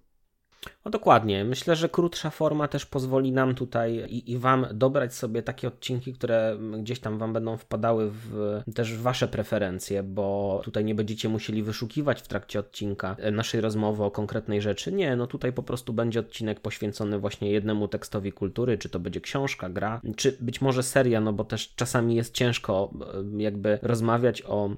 No 0.85 0.91
dokładnie. 0.91 1.45
Myślę, 1.45 1.77
że 1.77 1.89
krótsza 1.89 2.31
forma 2.31 2.69
też 2.69 2.87
pozwoli 2.87 3.33
nam 3.33 3.55
tutaj 3.55 3.95
i, 4.09 4.33
i 4.33 4.39
Wam 4.39 4.67
dobrać 4.73 5.15
sobie 5.15 5.43
takie 5.43 5.69
odcinki, 5.69 6.13
które 6.13 6.59
gdzieś 6.79 7.01
tam 7.01 7.19
Wam 7.19 7.33
będą 7.33 7.57
wpadały 7.57 8.11
w 8.11 8.61
też 8.75 8.95
w 8.95 9.03
Wasze 9.03 9.29
preferencje, 9.29 10.03
bo 10.03 10.61
tutaj 10.65 10.85
nie 10.85 10.95
będziecie 10.95 11.29
musieli 11.29 11.63
wyszukiwać 11.63 12.23
w 12.23 12.29
trakcie 12.29 12.61
odcinka 12.61 13.17
naszej 13.33 13.61
rozmowy 13.61 14.05
o 14.05 14.11
konkretnej 14.11 14.63
rzeczy. 14.63 14.93
Nie, 14.93 15.17
no 15.17 15.27
tutaj 15.27 15.53
po 15.53 15.63
prostu 15.63 15.93
będzie 15.93 16.21
odcinek 16.21 16.61
poświęcony 16.61 17.19
właśnie 17.19 17.51
jednemu 17.51 17.89
tekstowi 17.89 18.33
kultury, 18.33 18.79
czy 18.79 18.89
to 18.89 19.01
będzie 19.01 19.21
książka, 19.21 19.69
gra, 19.69 20.01
czy 20.17 20.37
być 20.41 20.61
może 20.61 20.83
seria, 20.83 21.21
no 21.21 21.33
bo 21.33 21.45
też 21.45 21.75
czasami 21.75 22.15
jest 22.15 22.35
ciężko 22.35 22.91
e, 23.39 23.43
jakby 23.43 23.79
rozmawiać 23.83 24.43
o 24.43 24.71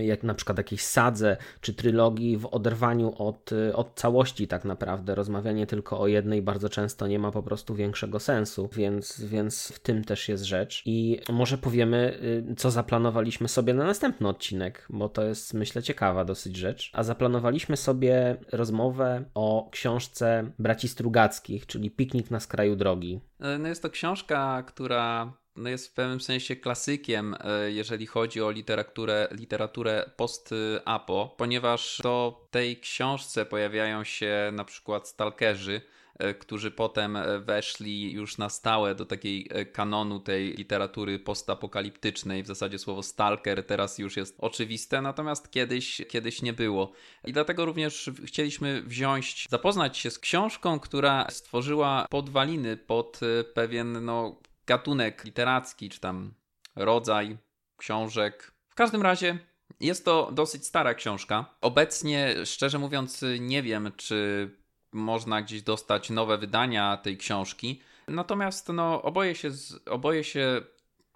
jak 0.00 0.22
na 0.22 0.34
przykład 0.34 0.58
jakieś 0.58 0.82
sadze 0.82 1.36
czy 1.60 1.74
trylogii 1.74 2.36
w 2.36 2.46
oderwaniu 2.46 3.14
od, 3.18 3.50
od 3.74 3.94
całości 3.94 4.48
tak 4.48 4.64
naprawdę. 4.64 5.14
Rozmawianie 5.14 5.66
tylko 5.66 6.00
o 6.00 6.06
jednej 6.06 6.42
bardzo 6.42 6.68
często 6.68 7.06
nie 7.06 7.18
ma 7.18 7.30
po 7.30 7.42
prostu 7.42 7.74
większego 7.74 8.20
sensu, 8.20 8.68
więc, 8.72 9.20
więc 9.20 9.68
w 9.68 9.78
tym 9.78 10.04
też 10.04 10.28
jest 10.28 10.44
rzecz. 10.44 10.82
I 10.86 11.20
może 11.32 11.58
powiemy, 11.58 12.18
y, 12.50 12.54
co 12.54 12.70
zaplanowaliśmy 12.70 13.48
sobie 13.48 13.74
na 13.74 13.84
następny 13.84 14.28
odcinek, 14.28 14.86
bo 14.90 15.08
to 15.08 15.22
jest 15.22 15.54
myślę 15.54 15.82
ciekawa 15.82 16.24
dosyć 16.24 16.56
rzecz. 16.56 16.90
A 16.94 17.02
zaplanowaliśmy 17.02 17.76
sobie 17.76 18.36
rozmowę 18.52 19.24
o 19.34 19.68
książce 19.72 20.50
braci 20.58 20.88
Strugackich, 20.88 21.66
czyli 21.66 21.90
Piknik 21.90 22.30
na 22.30 22.40
skraju 22.40 22.76
drogi. 22.76 23.20
E, 23.40 23.58
no 23.58 23.68
jest 23.68 23.82
to 23.82 23.90
książka, 23.90 24.62
która 24.62 25.32
no 25.56 25.70
jest 25.70 25.88
w 25.88 25.92
pewnym 25.92 26.20
sensie 26.20 26.56
klasykiem, 26.56 27.36
e, 27.40 27.72
jeżeli 27.72 28.06
chodzi 28.06 28.42
o 28.42 28.50
literaturę, 28.50 29.28
literaturę 29.30 30.10
post-apo, 30.16 31.34
ponieważ 31.36 31.98
to 32.02 32.46
tej 32.50 32.80
książce 32.80 33.46
pojawiają 33.46 34.04
się 34.04 34.50
na 34.52 34.64
przykład 34.64 35.08
stalkerzy, 35.08 35.80
e, 36.18 36.34
którzy 36.34 36.70
potem 36.70 37.18
weszli 37.40 38.12
już 38.12 38.38
na 38.38 38.48
stałe 38.48 38.94
do 38.94 39.06
takiej 39.06 39.48
e, 39.50 39.64
kanonu 39.64 40.20
tej 40.20 40.52
literatury 40.52 41.18
postapokaliptycznej. 41.18 42.42
W 42.42 42.46
zasadzie 42.46 42.78
słowo 42.78 43.02
stalker 43.02 43.66
teraz 43.66 43.98
już 43.98 44.16
jest 44.16 44.36
oczywiste, 44.38 45.02
natomiast 45.02 45.50
kiedyś, 45.50 46.02
kiedyś 46.08 46.42
nie 46.42 46.52
było. 46.52 46.92
I 47.24 47.32
dlatego 47.32 47.64
również 47.64 48.10
chcieliśmy 48.24 48.82
wziąć, 48.82 49.46
zapoznać 49.50 49.98
się 49.98 50.10
z 50.10 50.18
książką, 50.18 50.80
która 50.80 51.26
stworzyła 51.30 52.06
podwaliny 52.10 52.76
pod 52.76 53.20
pewien 53.54 54.04
no, 54.04 54.40
gatunek 54.66 55.24
literacki, 55.24 55.88
czy 55.90 56.00
tam 56.00 56.34
rodzaj 56.76 57.36
książek. 57.76 58.52
W 58.68 58.74
każdym 58.74 59.02
razie 59.02 59.38
jest 59.80 60.04
to 60.04 60.30
dosyć 60.32 60.66
stara 60.66 60.94
książka. 60.94 61.44
Obecnie, 61.60 62.34
szczerze 62.44 62.78
mówiąc, 62.78 63.24
nie 63.40 63.62
wiem, 63.62 63.92
czy 63.96 64.50
można 64.92 65.42
gdzieś 65.42 65.62
dostać 65.62 66.10
nowe 66.10 66.38
wydania 66.38 66.96
tej 66.96 67.16
książki. 67.16 67.80
Natomiast 68.08 68.68
no, 68.68 69.02
oboje, 69.02 69.34
się, 69.34 69.50
oboje 69.90 70.24
się 70.24 70.60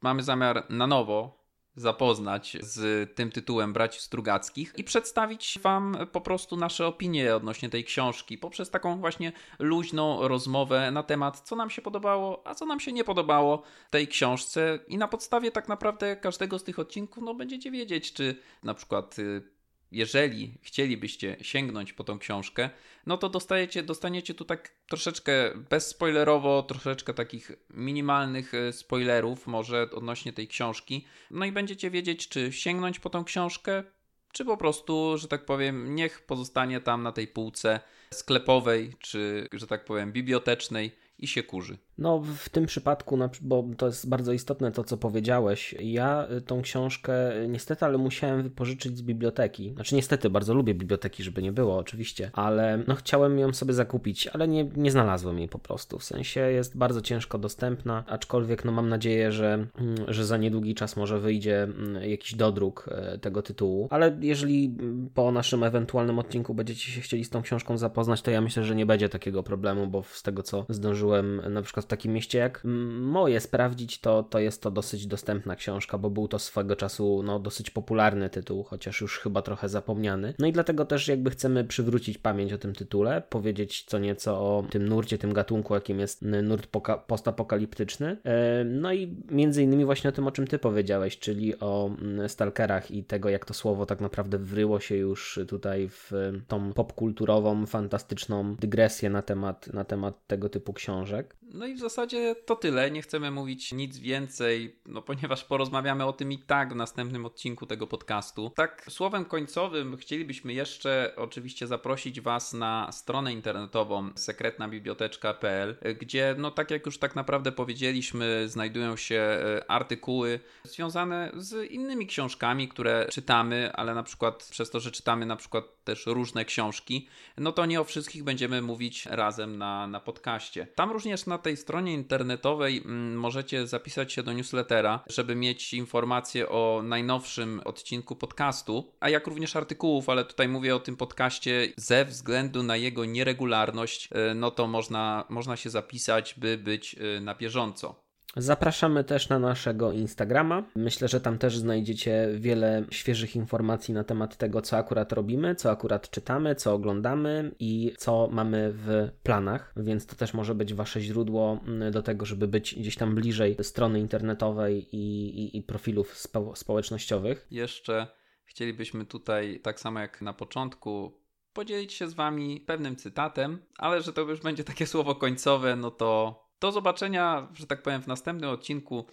mamy 0.03 0.23
zamiar 0.23 0.67
na 0.69 0.87
nowo 0.87 1.40
zapoznać 1.81 2.57
z 2.61 3.11
tym 3.15 3.31
tytułem 3.31 3.73
Braci 3.73 4.01
Strugackich 4.01 4.73
i 4.77 4.85
przedstawić 4.85 5.59
Wam 5.63 5.97
po 6.13 6.21
prostu 6.21 6.57
nasze 6.57 6.87
opinie 6.87 7.37
odnośnie 7.37 7.69
tej 7.69 7.85
książki 7.85 8.39
poprzez 8.39 8.71
taką 8.71 9.01
właśnie 9.01 9.33
luźną 9.59 10.29
rozmowę 10.29 10.91
na 10.91 11.03
temat, 11.03 11.41
co 11.41 11.57
nam 11.57 11.71
się 11.71 11.83
podobało, 11.83 12.43
a 12.47 12.55
co 12.55 12.67
nam 12.67 12.81
się 12.81 12.93
nie 12.93 13.05
podobało 13.05 13.63
w 13.89 13.91
tej 13.91 14.09
książce. 14.09 14.79
I 14.89 14.99
na 14.99 15.09
podstawie 15.09 15.51
tak 15.51 15.69
naprawdę 15.69 16.17
każdego 16.17 16.59
z 16.59 16.65
tych 16.65 16.79
odcinków 16.79 17.25
no, 17.25 17.35
będziecie 17.35 17.71
wiedzieć, 17.71 18.13
czy 18.13 18.37
na 18.63 18.75
przykład 18.75 19.19
y, 19.19 19.60
jeżeli 19.93 20.59
chcielibyście 20.63 21.37
sięgnąć 21.43 21.93
po 21.93 22.05
tą 22.05 22.19
książkę, 22.19 22.71
no 23.07 23.19
to 23.19 23.29
dostajecie, 23.29 23.83
dostaniecie 23.83 24.35
tu 24.35 24.45
tak 24.45 24.75
troszeczkę 24.89 25.33
bezspoilerowo, 25.71 26.63
troszeczkę 26.63 27.15
takich 27.15 27.53
minimalnych 27.71 28.55
e, 28.55 28.73
spoilerów 28.73 29.47
może 29.47 29.91
odnośnie 29.91 30.33
tej 30.33 30.49
książki. 30.49 31.07
No 31.31 31.45
i 31.45 31.53
będziecie 31.53 31.91
wiedzieć, 31.91 32.29
czy 32.29 32.53
sięgnąć 32.53 32.99
po 32.99 33.11
tą 33.11 33.25
książkę, 33.25 33.85
czy 34.33 34.45
po 34.45 34.57
prostu, 34.57 35.19
że 35.19 35.29
tak 35.29 35.45
powiem, 35.45 35.95
niech 35.95 36.27
pozostanie 36.27 36.81
tam 36.81 37.03
na 37.03 37.13
tej 37.13 37.29
półce 37.29 37.81
sklepowej, 38.15 38.95
czy, 38.99 39.49
że 39.53 39.67
tak 39.67 39.85
powiem, 39.85 40.13
bibliotecznej 40.13 40.97
i 41.19 41.27
się 41.27 41.43
kurzy. 41.43 41.79
No, 42.01 42.23
w 42.37 42.49
tym 42.49 42.67
przypadku, 42.67 43.19
bo 43.41 43.65
to 43.77 43.87
jest 43.87 44.09
bardzo 44.09 44.33
istotne 44.33 44.73
to, 44.73 44.85
co 44.85 44.97
powiedziałeś. 44.97 45.75
Ja 45.81 46.29
y, 46.37 46.41
tą 46.41 46.63
książkę 46.63 47.43
y, 47.43 47.49
niestety, 47.49 47.85
ale 47.85 47.99
musiałem 47.99 48.43
wypożyczyć 48.43 48.99
z 48.99 49.03
biblioteki. 49.03 49.73
Znaczy, 49.75 49.95
niestety, 49.95 50.31
bardzo 50.31 50.55
lubię 50.55 50.75
biblioteki, 50.75 51.23
żeby 51.23 51.43
nie 51.43 51.53
było, 51.53 51.77
oczywiście, 51.79 52.31
ale 52.33 52.83
no, 52.89 52.95
chciałem 52.95 53.39
ją 53.39 53.53
sobie 53.53 53.75
zakupić, 53.75 54.27
ale 54.27 54.49
nie, 54.49 54.65
nie 54.77 54.91
znalazłem 54.91 55.39
jej 55.39 55.49
po 55.49 55.59
prostu. 55.59 55.99
W 55.99 56.05
sensie 56.05 56.41
jest 56.41 56.77
bardzo 56.77 57.01
ciężko 57.01 57.39
dostępna, 57.39 58.05
aczkolwiek 58.07 58.65
no, 58.65 58.73
mam 58.73 58.89
nadzieję, 58.89 59.33
że, 59.33 59.67
mm, 59.79 59.97
że 60.09 60.27
za 60.27 60.37
niedługi 60.37 60.75
czas 60.75 60.97
może 60.97 61.21
wyjdzie 61.21 61.63
mm, 61.63 62.11
jakiś 62.11 62.35
dodruk 62.35 62.89
e, 62.93 63.19
tego 63.19 63.43
tytułu. 63.43 63.89
Ale 63.91 64.19
jeżeli 64.21 64.77
mm, 64.81 65.11
po 65.15 65.33
naszym 65.33 65.65
ewentualnym 65.65 66.19
odcinku 66.19 66.55
będziecie 66.55 66.91
się 66.91 67.01
chcieli 67.01 67.25
z 67.25 67.31
tą 67.31 67.43
książką 67.43 67.79
zapoznać, 67.79 68.23
to 68.23 68.31
ja 68.31 68.41
myślę, 68.41 68.65
że 68.65 68.75
nie 68.75 68.87
będzie 68.87 69.09
takiego 69.09 69.43
problemu, 69.43 69.87
bo 69.87 70.03
z 70.03 70.23
tego, 70.23 70.43
co 70.43 70.67
zdążyłem 70.69 71.43
na 71.53 71.63
przykład 71.63 71.90
takim 71.91 72.13
mieście 72.13 72.39
jak 72.39 72.61
moje 73.01 73.41
sprawdzić, 73.41 74.01
to, 74.01 74.23
to 74.23 74.39
jest 74.39 74.63
to 74.63 74.71
dosyć 74.71 75.07
dostępna 75.07 75.57
książka, 75.57 75.99
bo 75.99 76.11
był 76.11 76.29
to 76.29 76.39
swego 76.39 76.77
czasu 76.77 77.23
no, 77.23 77.39
dosyć 77.39 77.71
popularny 77.71 78.31
tytuł, 78.31 78.63
chociaż 78.63 79.01
już 79.01 79.19
chyba 79.19 79.43
trochę 79.43 79.69
zapomniany. 79.69 80.35
No 80.39 80.47
i 80.47 80.53
dlatego 80.53 80.85
też 80.85 81.09
jakby 81.09 81.31
chcemy 81.31 81.65
przywrócić 81.65 82.19
pamięć 82.19 82.53
o 82.53 82.59
tym 82.59 82.75
tytule, 82.75 83.23
powiedzieć 83.29 83.85
co 83.85 83.99
nieco 83.99 84.33
o 84.33 84.65
tym 84.71 84.89
nurcie, 84.89 85.19
tym 85.19 85.33
gatunku, 85.33 85.75
jakim 85.75 86.01
jest 86.01 86.23
nurt 86.23 86.67
postapokaliptyczny. 87.07 88.17
E, 88.25 88.65
no 88.65 88.93
i 88.93 89.17
między 89.31 89.63
innymi 89.63 89.85
właśnie 89.85 90.11
o 90.11 90.13
tym, 90.13 90.27
o 90.27 90.31
czym 90.31 90.47
ty 90.47 90.59
powiedziałeś, 90.59 91.19
czyli 91.19 91.61
o 91.61 91.91
stalkerach 92.29 92.91
i 92.91 93.05
tego, 93.05 93.29
jak 93.29 93.45
to 93.45 93.55
słowo 93.55 93.87
tak 93.87 94.01
naprawdę 94.01 94.39
wryło 94.39 94.81
się 94.81 94.97
już 94.97 95.41
tutaj 95.49 95.89
w 95.89 96.13
tą 96.49 96.73
popkulturową, 96.73 97.67
fantastyczną 97.67 98.55
dygresję 98.55 99.11
na 99.11 99.23
temat, 99.23 99.73
na 99.73 99.85
temat 99.85 100.27
tego 100.27 100.49
typu 100.49 100.73
książek. 100.73 101.37
No 101.55 101.67
i 101.71 101.75
w 101.75 101.79
zasadzie 101.79 102.37
to 102.47 102.57
tyle. 102.57 102.91
Nie 102.91 103.03
chcemy 103.03 103.31
mówić 103.31 103.73
nic 103.73 103.99
więcej, 103.99 104.77
no 104.87 105.03
ponieważ 105.03 105.45
porozmawiamy 105.45 106.05
o 106.05 106.13
tym 106.13 106.33
i 106.33 106.39
tak 106.39 106.73
w 106.73 106.77
następnym 106.77 107.27
odcinku 107.27 107.67
tego 107.67 107.87
podcastu. 107.87 108.53
Tak, 108.57 108.87
słowem 108.89 109.25
końcowym 109.25 109.97
chcielibyśmy 109.97 110.53
jeszcze 110.53 111.13
oczywiście 111.17 111.67
zaprosić 111.67 112.21
Was 112.21 112.53
na 112.53 112.93
stronę 112.93 113.33
internetową 113.33 114.11
sekretnabiblioteczka.pl, 114.15 115.77
gdzie, 116.01 116.35
no 116.39 116.51
tak 116.51 116.71
jak 116.71 116.87
już 116.87 116.99
tak 116.99 117.17
naprawdę 117.17 117.53
powiedzieliśmy, 117.53 118.49
znajdują 118.49 118.97
się 118.97 119.17
e, 119.17 119.71
artykuły 119.71 120.41
związane 120.65 121.33
z 121.37 121.71
innymi 121.71 122.07
książkami, 122.07 122.69
które 122.69 123.07
czytamy, 123.11 123.73
ale 123.73 123.95
na 123.95 124.03
przykład 124.03 124.49
przez 124.51 124.71
to, 124.71 124.81
że 124.81 124.91
czytamy 124.91 125.27
na 125.27 125.37
przykład 125.37 125.80
też 125.91 126.07
różne 126.07 126.45
książki, 126.45 127.09
no 127.39 127.53
to 127.53 127.67
nie 127.67 127.81
o 127.81 127.85
wszystkich 127.85 128.25
będziemy 128.25 128.63
mówić 128.63 129.07
razem 129.07 129.59
na, 129.59 129.87
na 129.87 130.01
podcaście. 130.01 130.67
Tam 130.75 130.91
również 130.91 131.27
na 131.27 131.39
tej 131.39 131.57
stronie 131.57 131.95
internetowej 131.95 132.79
mm, 132.79 133.17
możecie 133.17 133.67
zapisać 133.67 134.13
się 134.13 134.23
do 134.23 134.33
newslettera, 134.33 135.05
żeby 135.07 135.35
mieć 135.35 135.75
informacje 135.75 136.49
o 136.49 136.83
najnowszym 136.85 137.61
odcinku 137.65 138.17
podcastu, 138.17 138.93
a 139.01 139.09
jak 139.09 139.27
również 139.27 139.57
artykułów, 139.57 140.09
ale 140.09 140.25
tutaj 140.25 140.49
mówię 140.49 140.77
o 140.77 140.81
tym 140.81 140.97
podcaście 140.97 141.73
ze 141.77 142.05
względu 142.05 142.63
na 142.63 142.77
jego 142.77 143.05
nieregularność, 143.05 144.09
e, 144.13 144.35
no 144.35 144.51
to 144.51 144.67
można, 144.67 145.25
można 145.29 145.57
się 145.57 145.71
zapisać, 145.71 146.35
by 146.39 146.59
być 146.59 146.95
e, 146.95 147.21
na 147.21 147.35
bieżąco. 147.35 148.10
Zapraszamy 148.37 149.05
też 149.05 149.29
na 149.29 149.39
naszego 149.39 149.93
Instagrama. 149.93 150.65
Myślę, 150.75 151.09
że 151.09 151.21
tam 151.21 151.39
też 151.39 151.59
znajdziecie 151.59 152.29
wiele 152.35 152.85
świeżych 152.91 153.37
informacji 153.37 153.95
na 153.95 154.05
temat 154.05 154.37
tego, 154.37 154.63
co 154.63 154.77
akurat 154.77 155.13
robimy, 155.13 155.55
co 155.55 155.71
akurat 155.71 156.11
czytamy, 156.11 156.55
co 156.55 156.75
oglądamy 156.75 157.55
i 157.59 157.93
co 157.99 158.29
mamy 158.33 158.73
w 158.73 159.11
planach, 159.23 159.73
więc 159.77 160.07
to 160.07 160.17
też 160.17 160.35
może 160.35 160.55
być 160.55 160.75
Wasze 160.75 161.01
źródło 161.01 161.61
mm, 161.67 161.93
do 161.93 162.03
tego, 162.03 162.27
żeby 162.27 162.49
być 162.49 162.75
gdzieś 162.75 162.97
tam 162.97 163.15
bliżej 163.15 163.57
strony 163.63 164.01
internetowej 164.01 164.97
i, 164.97 165.29
i, 165.41 165.59
i 165.59 165.63
profilów 165.63 166.19
spo, 166.19 166.57
społecznościowych. 166.57 167.47
Jeszcze 167.51 168.07
chcielibyśmy 168.45 169.07
tutaj, 169.07 169.61
tak 169.63 169.81
samo 169.81 170.01
jak 170.01 170.23
na 170.23 170.33
początku, 170.33 171.21
podzielić 171.53 171.93
się 171.93 172.09
z 172.09 172.15
Wami 172.15 172.61
pewnym 172.61 172.97
cytatem, 172.97 173.63
ale 173.79 174.03
że 174.03 174.13
to 174.13 174.21
już 174.21 174.41
będzie 174.41 174.65
takie 174.65 174.87
słowo 174.87 175.15
końcowe, 175.15 175.77
no 175.77 175.91
to 175.91 176.50
do 176.61 176.73
zobaczenia, 176.73 177.49
że 177.55 177.67
tak 177.67 177.83
powiem, 177.83 178.03
w 178.03 178.07
następnym 178.07 178.51
odcinku 178.51 179.07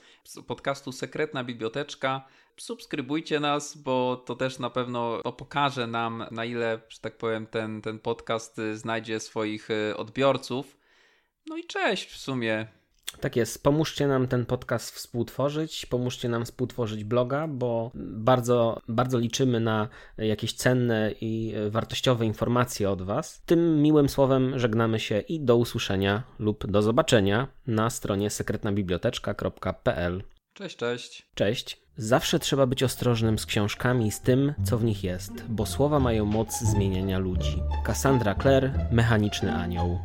podcastu 0.47 0.91
Sekretna 0.91 1.43
Biblioteczka. 1.43 2.27
Subskrybujcie 2.57 3.39
nas, 3.39 3.77
bo 3.77 4.23
to 4.25 4.35
też 4.35 4.59
na 4.59 4.69
pewno 4.69 5.21
no, 5.25 5.33
pokaże 5.33 5.87
nam, 5.87 6.25
na 6.31 6.45
ile, 6.45 6.79
że 6.89 6.99
tak 6.99 7.17
powiem, 7.17 7.47
ten, 7.47 7.81
ten 7.81 7.99
podcast 7.99 8.61
znajdzie 8.73 9.19
swoich 9.19 9.69
y, 9.71 9.97
odbiorców. 9.97 10.77
No 11.45 11.57
i 11.57 11.63
cześć 11.63 12.11
w 12.11 12.17
sumie. 12.17 12.67
Tak 13.19 13.35
jest. 13.35 13.63
Pomóżcie 13.63 14.07
nam 14.07 14.27
ten 14.27 14.45
podcast 14.45 14.95
współtworzyć, 14.95 15.85
pomóżcie 15.85 16.29
nam 16.29 16.45
współtworzyć 16.45 17.03
bloga, 17.03 17.47
bo 17.47 17.91
bardzo, 17.95 18.81
bardzo 18.87 19.19
liczymy 19.19 19.59
na 19.59 19.87
jakieś 20.17 20.53
cenne 20.53 21.11
i 21.21 21.53
wartościowe 21.69 22.25
informacje 22.25 22.89
od 22.89 23.01
Was. 23.01 23.41
Tym 23.45 23.81
miłym 23.81 24.09
słowem 24.09 24.59
żegnamy 24.59 24.99
się 24.99 25.19
i 25.19 25.39
do 25.39 25.57
usłyszenia 25.57 26.23
lub 26.39 26.67
do 26.67 26.81
zobaczenia 26.81 27.47
na 27.67 27.89
stronie 27.89 28.29
sekretnabiblioteczka.pl. 28.29 30.23
Cześć, 30.53 30.77
cześć. 30.77 31.29
Cześć. 31.35 31.81
Zawsze 31.97 32.39
trzeba 32.39 32.65
być 32.65 32.83
ostrożnym 32.83 33.39
z 33.39 33.45
książkami 33.45 34.07
i 34.07 34.11
z 34.11 34.21
tym, 34.21 34.53
co 34.63 34.77
w 34.77 34.83
nich 34.83 35.03
jest, 35.03 35.31
bo 35.49 35.65
słowa 35.65 35.99
mają 35.99 36.25
moc 36.25 36.59
zmieniania 36.59 37.19
ludzi. 37.19 37.61
Cassandra 37.85 38.35
Clare, 38.35 38.87
Mechaniczny 38.91 39.53
Anioł. 39.53 39.99